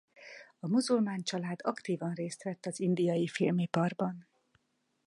[0.59, 4.27] A muzulmán család aktívan részt vett az indiai filmiparban.